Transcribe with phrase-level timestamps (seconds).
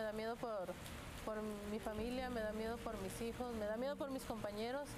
[0.00, 0.72] me da miedo por,
[1.26, 4.88] por mi familia, me da miedo por mis hijos, me da miedo por mis compañeros.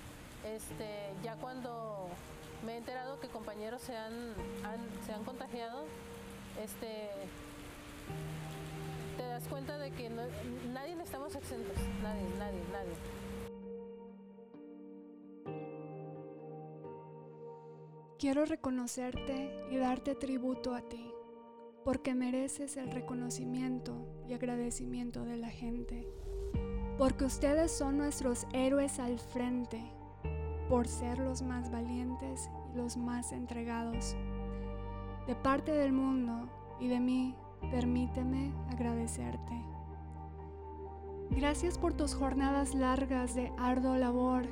[0.45, 2.07] Este, ya cuando
[2.65, 4.33] me he enterado que compañeros se han,
[5.05, 5.83] se han contagiado,
[6.63, 7.11] este,
[9.17, 10.23] te das cuenta de que no-
[10.73, 12.95] nadie estamos exentos, nadie, nadie, nadie.
[18.21, 21.13] Quiero reconocerte y darte tributo a ti,
[21.85, 26.09] porque mereces el reconocimiento y agradecimiento de la gente,
[26.99, 29.83] porque ustedes son nuestros héroes al frente,
[30.69, 34.17] por ser los más valientes y los más entregados.
[35.27, 36.49] De parte del mundo
[36.81, 37.35] y de mí,
[37.71, 39.63] permíteme agradecerte.
[41.31, 44.47] Gracias por tus jornadas largas de arduo labor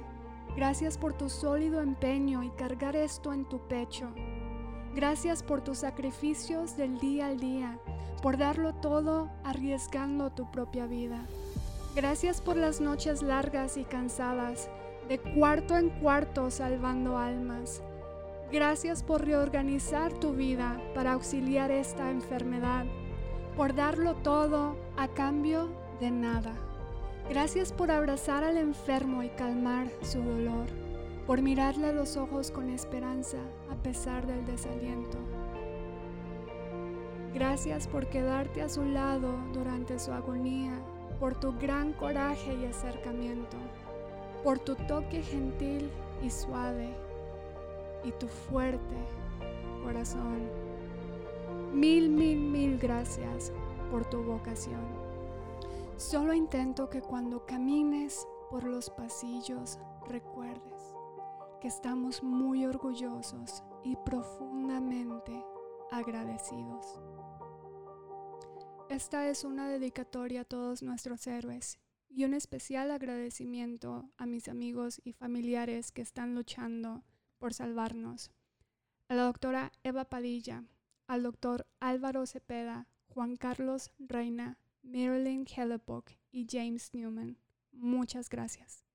[0.57, 4.13] Gracias por tu sólido empeño y cargar esto en tu pecho.
[4.95, 7.79] Gracias por tus sacrificios del día al día,
[8.23, 11.27] por darlo todo arriesgando tu propia vida.
[11.95, 14.69] Gracias por las noches largas y cansadas,
[15.09, 17.83] de cuarto en cuarto salvando almas.
[18.51, 22.85] Gracias por reorganizar tu vida para auxiliar esta enfermedad,
[23.57, 25.69] por darlo todo a cambio
[26.01, 26.53] de nada.
[27.29, 30.67] Gracias por abrazar al enfermo y calmar su dolor,
[31.31, 33.39] por mirarle a los ojos con esperanza
[33.71, 35.17] a pesar del desaliento.
[37.33, 40.73] Gracias por quedarte a su lado durante su agonía,
[41.21, 43.57] por tu gran coraje y acercamiento,
[44.43, 45.89] por tu toque gentil
[46.21, 46.93] y suave
[48.03, 48.97] y tu fuerte
[49.85, 50.41] corazón.
[51.73, 53.53] Mil, mil, mil gracias
[53.93, 54.83] por tu vocación.
[55.97, 60.80] Solo intento que cuando camines por los pasillos recuerdes
[61.61, 65.45] que estamos muy orgullosos y profundamente
[65.91, 66.99] agradecidos.
[68.89, 75.01] Esta es una dedicatoria a todos nuestros héroes y un especial agradecimiento a mis amigos
[75.05, 77.05] y familiares que están luchando
[77.39, 78.31] por salvarnos.
[79.09, 80.65] A la doctora Eva Padilla,
[81.07, 87.37] al doctor Álvaro Cepeda, Juan Carlos Reina, Marilyn Hellebuck y James Newman.
[87.73, 88.90] Muchas gracias.